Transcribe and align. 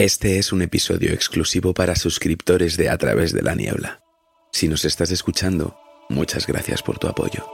Este 0.00 0.38
es 0.38 0.50
un 0.50 0.62
episodio 0.62 1.12
exclusivo 1.12 1.74
para 1.74 1.94
suscriptores 1.94 2.78
de 2.78 2.88
A 2.88 2.96
través 2.96 3.34
de 3.34 3.42
la 3.42 3.54
niebla. 3.54 4.00
Si 4.50 4.66
nos 4.66 4.86
estás 4.86 5.10
escuchando, 5.10 5.76
muchas 6.08 6.46
gracias 6.46 6.82
por 6.82 6.98
tu 6.98 7.06
apoyo. 7.06 7.46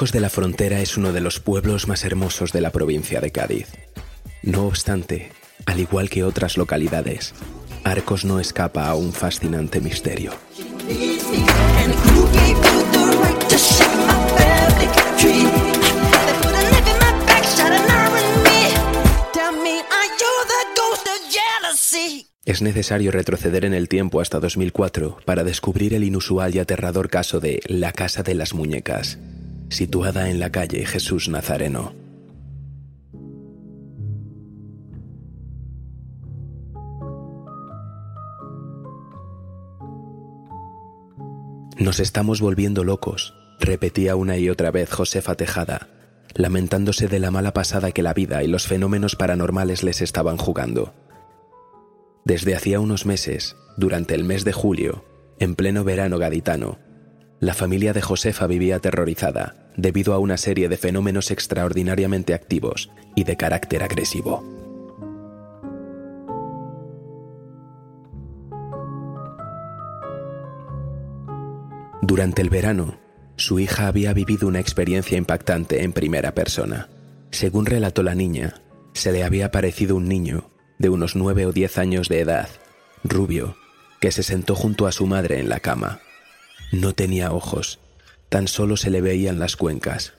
Arcos 0.00 0.12
de 0.12 0.20
la 0.20 0.30
Frontera 0.30 0.80
es 0.80 0.96
uno 0.96 1.12
de 1.12 1.20
los 1.20 1.40
pueblos 1.40 1.86
más 1.86 2.06
hermosos 2.06 2.54
de 2.54 2.62
la 2.62 2.70
provincia 2.70 3.20
de 3.20 3.32
Cádiz. 3.32 3.68
No 4.42 4.64
obstante, 4.64 5.30
al 5.66 5.78
igual 5.78 6.08
que 6.08 6.24
otras 6.24 6.56
localidades, 6.56 7.34
Arcos 7.84 8.24
no 8.24 8.40
escapa 8.40 8.88
a 8.88 8.94
un 8.94 9.12
fascinante 9.12 9.78
misterio. 9.82 10.32
Es 22.46 22.62
necesario 22.62 23.10
retroceder 23.10 23.66
en 23.66 23.74
el 23.74 23.90
tiempo 23.90 24.22
hasta 24.22 24.40
2004 24.40 25.18
para 25.26 25.44
descubrir 25.44 25.92
el 25.92 26.04
inusual 26.04 26.54
y 26.54 26.58
aterrador 26.58 27.10
caso 27.10 27.38
de 27.38 27.60
la 27.66 27.92
Casa 27.92 28.22
de 28.22 28.32
las 28.32 28.54
Muñecas, 28.54 29.18
situada 29.70 30.28
en 30.28 30.40
la 30.40 30.50
calle 30.50 30.84
Jesús 30.84 31.28
Nazareno. 31.28 31.94
Nos 41.78 41.98
estamos 41.98 42.42
volviendo 42.42 42.84
locos, 42.84 43.34
repetía 43.58 44.14
una 44.14 44.36
y 44.36 44.50
otra 44.50 44.70
vez 44.70 44.90
Josefa 44.90 45.34
Tejada, 45.34 45.88
lamentándose 46.34 47.08
de 47.08 47.20
la 47.20 47.30
mala 47.30 47.54
pasada 47.54 47.92
que 47.92 48.02
la 48.02 48.12
vida 48.12 48.42
y 48.42 48.48
los 48.48 48.66
fenómenos 48.66 49.16
paranormales 49.16 49.82
les 49.82 50.02
estaban 50.02 50.36
jugando. 50.36 50.92
Desde 52.26 52.54
hacía 52.54 52.80
unos 52.80 53.06
meses, 53.06 53.56
durante 53.78 54.14
el 54.14 54.24
mes 54.24 54.44
de 54.44 54.52
julio, 54.52 55.04
en 55.38 55.54
pleno 55.54 55.82
verano 55.82 56.18
gaditano, 56.18 56.78
la 57.40 57.54
familia 57.54 57.94
de 57.94 58.02
Josefa 58.02 58.46
vivía 58.46 58.76
aterrorizada 58.76 59.56
debido 59.76 60.12
a 60.12 60.18
una 60.18 60.36
serie 60.36 60.68
de 60.68 60.76
fenómenos 60.76 61.30
extraordinariamente 61.30 62.34
activos 62.34 62.90
y 63.16 63.24
de 63.24 63.36
carácter 63.36 63.82
agresivo. 63.82 64.44
Durante 72.02 72.42
el 72.42 72.50
verano, 72.50 72.98
su 73.36 73.58
hija 73.58 73.86
había 73.86 74.12
vivido 74.12 74.46
una 74.46 74.60
experiencia 74.60 75.16
impactante 75.16 75.82
en 75.82 75.92
primera 75.92 76.34
persona. 76.34 76.88
Según 77.30 77.64
relató 77.64 78.02
la 78.02 78.14
niña, 78.14 78.60
se 78.92 79.12
le 79.12 79.24
había 79.24 79.46
aparecido 79.46 79.96
un 79.96 80.08
niño 80.08 80.50
de 80.78 80.90
unos 80.90 81.16
nueve 81.16 81.46
o 81.46 81.52
diez 81.52 81.78
años 81.78 82.08
de 82.08 82.20
edad, 82.20 82.48
rubio, 83.02 83.56
que 84.00 84.12
se 84.12 84.22
sentó 84.22 84.54
junto 84.54 84.86
a 84.86 84.92
su 84.92 85.06
madre 85.06 85.38
en 85.38 85.48
la 85.48 85.60
cama. 85.60 86.00
No 86.70 86.94
tenía 86.94 87.32
ojos, 87.32 87.78
tan 88.28 88.46
solo 88.46 88.76
se 88.76 88.90
le 88.90 89.00
veían 89.00 89.38
las 89.38 89.56
cuencas, 89.56 90.12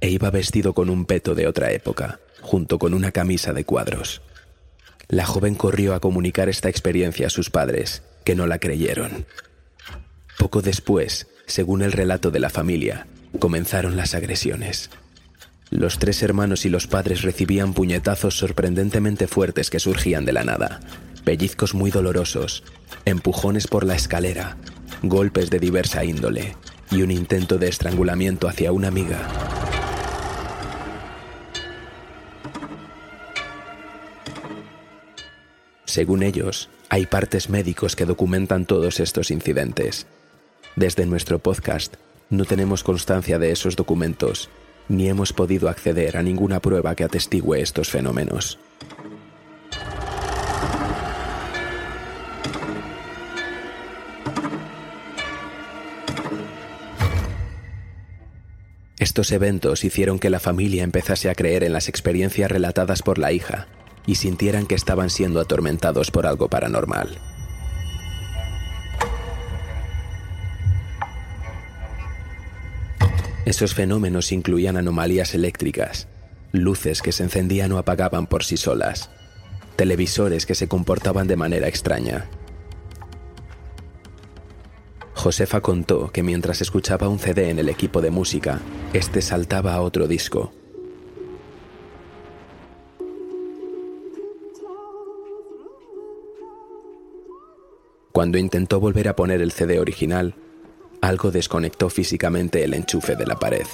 e 0.00 0.08
iba 0.08 0.30
vestido 0.30 0.72
con 0.72 0.88
un 0.88 1.04
peto 1.04 1.34
de 1.34 1.46
otra 1.46 1.72
época, 1.72 2.20
junto 2.40 2.78
con 2.78 2.94
una 2.94 3.12
camisa 3.12 3.52
de 3.52 3.64
cuadros. 3.64 4.22
La 5.08 5.26
joven 5.26 5.54
corrió 5.54 5.94
a 5.94 6.00
comunicar 6.00 6.48
esta 6.48 6.68
experiencia 6.68 7.26
a 7.26 7.30
sus 7.30 7.50
padres, 7.50 8.02
que 8.24 8.34
no 8.34 8.46
la 8.46 8.58
creyeron. 8.58 9.26
Poco 10.38 10.62
después, 10.62 11.26
según 11.46 11.82
el 11.82 11.92
relato 11.92 12.30
de 12.30 12.40
la 12.40 12.48
familia, 12.48 13.06
comenzaron 13.38 13.96
las 13.96 14.14
agresiones. 14.14 14.90
Los 15.68 15.98
tres 15.98 16.22
hermanos 16.22 16.64
y 16.64 16.68
los 16.68 16.86
padres 16.86 17.22
recibían 17.22 17.74
puñetazos 17.74 18.38
sorprendentemente 18.38 19.26
fuertes 19.26 19.68
que 19.68 19.80
surgían 19.80 20.24
de 20.24 20.32
la 20.32 20.44
nada, 20.44 20.80
pellizcos 21.20 21.74
muy 21.74 21.90
dolorosos, 21.90 22.62
empujones 23.04 23.66
por 23.66 23.84
la 23.84 23.94
escalera, 23.94 24.56
golpes 25.02 25.50
de 25.50 25.58
diversa 25.58 26.04
índole 26.04 26.56
y 26.90 27.02
un 27.02 27.10
intento 27.10 27.58
de 27.58 27.68
estrangulamiento 27.68 28.48
hacia 28.48 28.72
una 28.72 28.88
amiga. 28.88 29.28
Según 35.84 36.22
ellos, 36.22 36.68
hay 36.88 37.06
partes 37.06 37.48
médicos 37.48 37.96
que 37.96 38.06
documentan 38.06 38.64
todos 38.66 39.00
estos 39.00 39.30
incidentes, 39.30 40.06
desde 40.76 41.04
nuestro 41.04 41.40
podcast 41.40 41.96
no 42.30 42.44
tenemos 42.44 42.84
constancia 42.84 43.40
de 43.40 43.50
esos 43.50 43.74
documentos, 43.74 44.48
ni 44.88 45.08
hemos 45.08 45.32
podido 45.32 45.68
acceder 45.68 46.16
a 46.16 46.22
ninguna 46.22 46.60
prueba 46.60 46.94
que 46.94 47.02
atestigue 47.02 47.60
estos 47.60 47.90
fenómenos. 47.90 48.58
Estos 59.00 59.32
eventos 59.32 59.82
hicieron 59.82 60.18
que 60.18 60.28
la 60.28 60.40
familia 60.40 60.84
empezase 60.84 61.30
a 61.30 61.34
creer 61.34 61.64
en 61.64 61.72
las 61.72 61.88
experiencias 61.88 62.50
relatadas 62.50 63.00
por 63.00 63.18
la 63.18 63.32
hija 63.32 63.66
y 64.06 64.16
sintieran 64.16 64.66
que 64.66 64.74
estaban 64.74 65.08
siendo 65.08 65.40
atormentados 65.40 66.10
por 66.10 66.26
algo 66.26 66.48
paranormal. 66.48 67.18
Esos 73.46 73.74
fenómenos 73.74 74.32
incluían 74.32 74.76
anomalías 74.76 75.34
eléctricas, 75.34 76.06
luces 76.52 77.00
que 77.00 77.12
se 77.12 77.22
encendían 77.22 77.72
o 77.72 77.78
apagaban 77.78 78.26
por 78.26 78.44
sí 78.44 78.58
solas, 78.58 79.08
televisores 79.76 80.44
que 80.44 80.54
se 80.54 80.68
comportaban 80.68 81.26
de 81.26 81.36
manera 81.36 81.68
extraña. 81.68 82.28
Josefa 85.20 85.60
contó 85.60 86.10
que 86.10 86.22
mientras 86.22 86.62
escuchaba 86.62 87.06
un 87.10 87.18
CD 87.18 87.50
en 87.50 87.58
el 87.58 87.68
equipo 87.68 88.00
de 88.00 88.10
música, 88.10 88.58
este 88.94 89.20
saltaba 89.20 89.74
a 89.74 89.82
otro 89.82 90.08
disco. 90.08 90.50
Cuando 98.12 98.38
intentó 98.38 98.80
volver 98.80 99.08
a 99.08 99.16
poner 99.16 99.42
el 99.42 99.52
CD 99.52 99.78
original, 99.78 100.36
algo 101.02 101.30
desconectó 101.30 101.90
físicamente 101.90 102.64
el 102.64 102.72
enchufe 102.72 103.14
de 103.14 103.26
la 103.26 103.36
pared. 103.36 103.66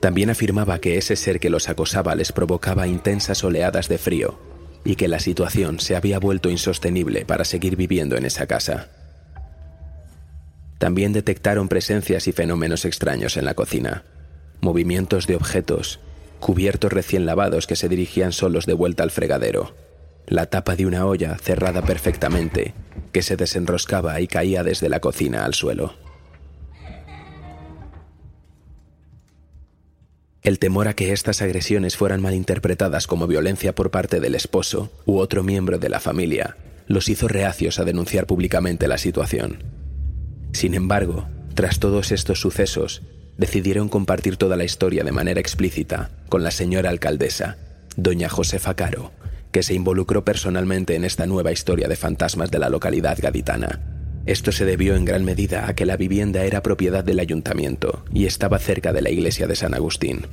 También 0.00 0.30
afirmaba 0.30 0.80
que 0.80 0.96
ese 0.96 1.14
ser 1.14 1.40
que 1.40 1.50
los 1.50 1.68
acosaba 1.68 2.14
les 2.14 2.32
provocaba 2.32 2.88
intensas 2.88 3.44
oleadas 3.44 3.88
de 3.88 3.98
frío 3.98 4.38
y 4.82 4.96
que 4.96 5.08
la 5.08 5.20
situación 5.20 5.78
se 5.78 5.94
había 5.94 6.18
vuelto 6.18 6.48
insostenible 6.48 7.26
para 7.26 7.44
seguir 7.44 7.76
viviendo 7.76 8.16
en 8.16 8.24
esa 8.24 8.46
casa. 8.46 8.88
También 10.78 11.12
detectaron 11.12 11.68
presencias 11.68 12.26
y 12.26 12.32
fenómenos 12.32 12.86
extraños 12.86 13.36
en 13.36 13.44
la 13.44 13.52
cocina. 13.52 14.04
Movimientos 14.62 15.26
de 15.26 15.36
objetos, 15.36 16.00
cubiertos 16.40 16.90
recién 16.90 17.26
lavados 17.26 17.66
que 17.66 17.76
se 17.76 17.90
dirigían 17.90 18.32
solos 18.32 18.64
de 18.64 18.72
vuelta 18.72 19.02
al 19.02 19.10
fregadero. 19.10 19.74
La 20.26 20.46
tapa 20.46 20.76
de 20.76 20.86
una 20.86 21.04
olla 21.04 21.36
cerrada 21.36 21.82
perfectamente, 21.82 22.72
que 23.12 23.20
se 23.20 23.36
desenroscaba 23.36 24.18
y 24.22 24.26
caía 24.26 24.64
desde 24.64 24.88
la 24.88 25.00
cocina 25.00 25.44
al 25.44 25.52
suelo. 25.52 25.94
El 30.42 30.58
temor 30.58 30.88
a 30.88 30.94
que 30.94 31.12
estas 31.12 31.42
agresiones 31.42 31.96
fueran 31.96 32.22
malinterpretadas 32.22 33.06
como 33.06 33.26
violencia 33.26 33.74
por 33.74 33.90
parte 33.90 34.20
del 34.20 34.34
esposo 34.34 34.90
u 35.04 35.18
otro 35.18 35.42
miembro 35.42 35.78
de 35.78 35.88
la 35.90 36.00
familia 36.00 36.56
los 36.86 37.08
hizo 37.08 37.28
reacios 37.28 37.78
a 37.78 37.84
denunciar 37.84 38.26
públicamente 38.26 38.88
la 38.88 38.98
situación. 38.98 39.62
Sin 40.52 40.74
embargo, 40.74 41.28
tras 41.54 41.78
todos 41.78 42.10
estos 42.10 42.40
sucesos, 42.40 43.02
decidieron 43.36 43.88
compartir 43.88 44.36
toda 44.36 44.56
la 44.56 44.64
historia 44.64 45.04
de 45.04 45.12
manera 45.12 45.40
explícita 45.40 46.10
con 46.28 46.42
la 46.42 46.50
señora 46.50 46.90
alcaldesa, 46.90 47.58
doña 47.96 48.28
Josefa 48.28 48.74
Caro, 48.74 49.12
que 49.52 49.62
se 49.62 49.74
involucró 49.74 50.24
personalmente 50.24 50.96
en 50.96 51.04
esta 51.04 51.26
nueva 51.26 51.52
historia 51.52 51.86
de 51.86 51.96
fantasmas 51.96 52.50
de 52.50 52.58
la 52.58 52.68
localidad 52.70 53.18
gaditana. 53.20 53.89
Esto 54.30 54.52
se 54.52 54.64
debió 54.64 54.94
en 54.94 55.04
gran 55.04 55.24
medida 55.24 55.68
a 55.68 55.74
que 55.74 55.84
la 55.84 55.96
vivienda 55.96 56.44
era 56.44 56.62
propiedad 56.62 57.02
del 57.02 57.18
ayuntamiento 57.18 58.04
y 58.14 58.26
estaba 58.26 58.60
cerca 58.60 58.92
de 58.92 59.02
la 59.02 59.10
iglesia 59.10 59.48
de 59.48 59.56
San 59.56 59.74
Agustín. 59.74 60.24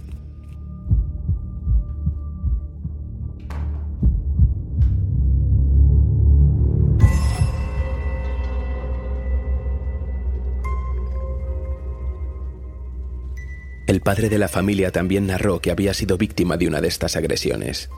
El 13.87 14.01
padre 14.01 14.29
de 14.29 14.37
la 14.37 14.47
familia 14.47 14.91
también 14.91 15.25
narró 15.25 15.59
que 15.59 15.71
había 15.71 15.95
sido 15.95 16.19
víctima 16.19 16.55
de 16.55 16.67
una 16.67 16.81
de 16.81 16.87
estas 16.87 17.15
agresiones. 17.15 17.89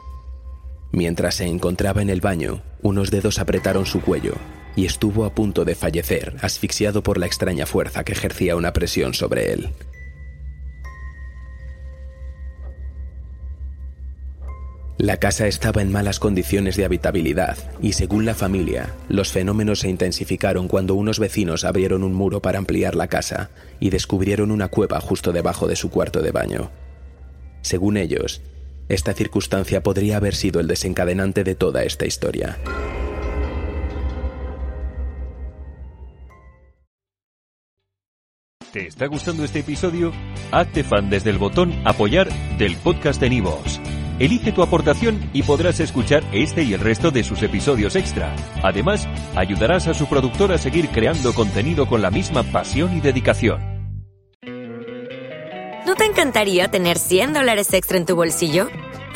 Mientras 0.94 1.36
se 1.36 1.46
encontraba 1.46 2.02
en 2.02 2.10
el 2.10 2.22
baño, 2.22 2.64
unos 2.82 3.12
dedos 3.12 3.38
apretaron 3.38 3.86
su 3.86 4.00
cuello 4.00 4.36
y 4.80 4.86
estuvo 4.86 5.26
a 5.26 5.36
punto 5.36 5.66
de 5.66 5.76
fallecer, 5.76 6.38
asfixiado 6.42 7.04
por 7.04 7.18
la 7.18 7.26
extraña 7.26 7.66
fuerza 7.66 8.06
que 8.06 8.14
ejercía 8.14 8.56
una 8.56 8.72
presión 8.72 9.14
sobre 9.14 9.52
él. 9.52 9.72
La 14.98 15.18
casa 15.18 15.48
estaba 15.48 15.82
en 15.82 15.92
malas 15.92 16.20
condiciones 16.20 16.78
de 16.78 16.86
habitabilidad 16.86 17.58
y 17.82 17.92
según 17.92 18.26
la 18.26 18.36
familia, 18.36 18.96
los 19.10 19.34
fenómenos 19.34 19.82
se 19.82 19.90
intensificaron 19.90 20.70
cuando 20.70 20.96
unos 20.96 21.20
vecinos 21.20 21.66
abrieron 21.66 22.02
un 22.02 22.14
muro 22.14 22.42
para 22.42 22.58
ampliar 22.58 22.96
la 22.96 23.08
casa 23.08 23.50
y 23.82 23.90
descubrieron 23.90 24.50
una 24.50 24.70
cueva 24.70 25.02
justo 25.02 25.34
debajo 25.34 25.68
de 25.68 25.76
su 25.76 25.90
cuarto 25.90 26.22
de 26.22 26.32
baño. 26.32 26.72
Según 27.64 27.98
ellos, 27.98 28.42
esta 28.88 29.14
circunstancia 29.14 29.84
podría 29.84 30.16
haber 30.16 30.36
sido 30.36 30.62
el 30.62 30.68
desencadenante 30.68 31.44
de 31.44 31.56
toda 31.56 31.84
esta 31.84 32.06
historia. 32.06 32.58
¿Te 38.72 38.86
está 38.86 39.08
gustando 39.08 39.44
este 39.44 39.60
episodio? 39.60 40.12
Hazte 40.52 40.84
fan 40.84 41.10
desde 41.10 41.32
el 41.32 41.40
botón 41.40 41.74
apoyar 41.86 42.30
del 42.60 42.76
podcast 42.76 43.20
de 43.20 43.28
Nivos. 43.28 43.82
Elige 44.20 44.52
tu 44.52 44.62
aportación 44.62 45.28
y 45.34 45.42
podrás 45.42 45.80
escuchar 45.80 46.24
este 46.34 46.62
y 46.62 46.74
el 46.74 46.80
resto 46.80 47.10
de 47.10 47.24
sus 47.24 47.42
episodios 47.42 47.96
extra. 47.96 48.36
Además, 48.62 49.08
ayudarás 49.36 49.88
a 49.88 49.96
su 49.96 50.06
productor 50.06 50.52
a 50.52 50.60
seguir 50.60 50.90
creando 50.90 51.34
contenido 51.34 51.88
con 51.88 52.04
la 52.04 52.12
misma 52.12 52.44
pasión 52.44 52.96
y 52.96 53.02
dedicación. 53.02 53.60
¿No 55.88 55.96
te 55.96 56.06
encantaría 56.06 56.68
tener 56.68 57.00
100 57.00 57.34
dólares 57.34 57.74
extra 57.74 57.98
en 57.98 58.06
tu 58.06 58.16
bolsillo? 58.16 58.68